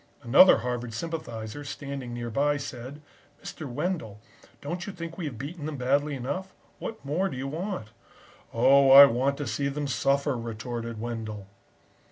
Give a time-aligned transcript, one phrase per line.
[0.23, 3.03] "Another Harvard sympathiser, standing nearby, said:
[3.43, 3.67] "'Mr.
[3.71, 4.19] Wendell,
[4.59, 6.55] don't you think we have beaten them badly enough?
[6.79, 7.89] What more do you want?'
[8.51, 11.45] "'Oh, I want to see them suffer,' retorted Wendell."